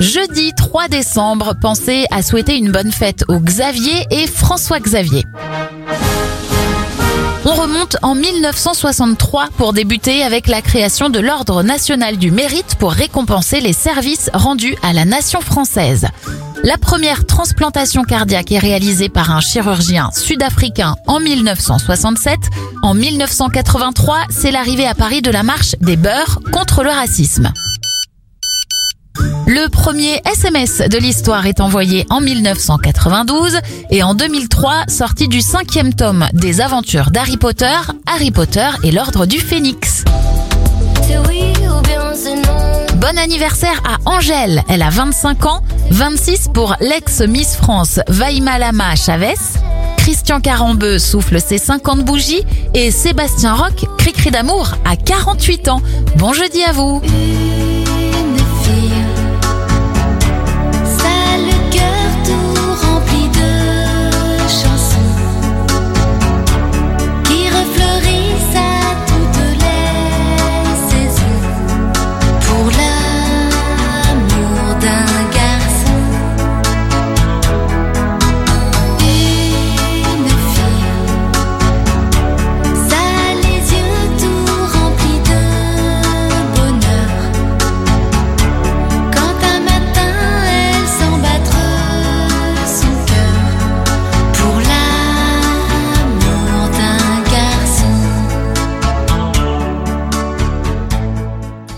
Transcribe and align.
Jeudi 0.00 0.54
3 0.56 0.88
décembre, 0.88 1.54
pensez 1.60 2.06
à 2.10 2.22
souhaiter 2.22 2.56
une 2.56 2.72
bonne 2.72 2.90
fête 2.90 3.22
aux 3.28 3.38
Xavier 3.38 4.06
et 4.10 4.26
François 4.26 4.80
Xavier. 4.80 5.26
On 7.44 7.52
remonte 7.52 7.98
en 8.00 8.14
1963 8.14 9.48
pour 9.58 9.74
débuter 9.74 10.22
avec 10.22 10.46
la 10.46 10.62
création 10.62 11.10
de 11.10 11.18
l'Ordre 11.18 11.62
national 11.62 12.16
du 12.16 12.30
mérite 12.30 12.76
pour 12.78 12.92
récompenser 12.92 13.60
les 13.60 13.74
services 13.74 14.30
rendus 14.32 14.74
à 14.82 14.94
la 14.94 15.04
nation 15.04 15.42
française. 15.42 16.08
La 16.64 16.78
première 16.78 17.26
transplantation 17.26 18.02
cardiaque 18.02 18.52
est 18.52 18.58
réalisée 18.58 19.10
par 19.10 19.30
un 19.30 19.40
chirurgien 19.40 20.10
sud-africain 20.12 20.94
en 21.08 21.20
1967. 21.20 22.38
En 22.82 22.94
1983, 22.94 24.24
c'est 24.30 24.50
l'arrivée 24.50 24.86
à 24.86 24.94
Paris 24.94 25.20
de 25.20 25.30
la 25.30 25.42
marche 25.42 25.76
des 25.80 25.96
beurs 25.96 26.40
contre 26.52 26.84
le 26.84 26.90
racisme. 26.90 27.52
Le 29.52 29.68
premier 29.68 30.20
SMS 30.30 30.78
de 30.78 30.96
l'histoire 30.96 31.44
est 31.46 31.60
envoyé 31.60 32.06
en 32.08 32.20
1992 32.20 33.58
et 33.90 34.04
en 34.04 34.14
2003, 34.14 34.84
sorti 34.86 35.26
du 35.26 35.40
cinquième 35.40 35.92
tome 35.92 36.28
des 36.32 36.60
aventures 36.60 37.10
d'Harry 37.10 37.36
Potter, 37.36 37.74
Harry 38.06 38.30
Potter 38.30 38.68
et 38.84 38.92
l'Ordre 38.92 39.26
du 39.26 39.40
Phénix. 39.40 40.04
Bon 42.94 43.18
anniversaire 43.18 43.82
à 43.84 44.08
Angèle, 44.08 44.62
elle 44.68 44.82
a 44.82 44.90
25 44.90 45.44
ans, 45.46 45.64
26 45.90 46.50
pour 46.54 46.76
l'ex-Miss 46.78 47.56
France 47.56 47.98
Vaïmalama 48.06 48.94
Chavez. 48.94 49.34
Christian 49.96 50.40
Carambeu 50.40 51.00
souffle 51.00 51.40
ses 51.40 51.58
50 51.58 52.04
bougies 52.04 52.44
et 52.74 52.92
Sébastien 52.92 53.54
Roch, 53.54 53.84
cri-cri 53.98 54.30
d'amour, 54.30 54.76
à 54.84 54.94
48 54.94 55.68
ans. 55.70 55.82
Bon 56.18 56.32
jeudi 56.32 56.62
à 56.62 56.70
vous 56.70 57.02